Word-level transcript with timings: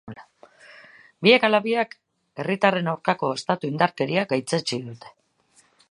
Biek 1.27 1.45
ala 1.49 1.59
biek 1.65 1.93
herritarren 2.43 2.91
aurkako 2.95 3.31
estatu 3.41 3.71
indarkeria 3.73 4.25
gaitzetsi 4.33 4.83
dute. 4.89 5.15